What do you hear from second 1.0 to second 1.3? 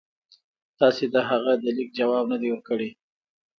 د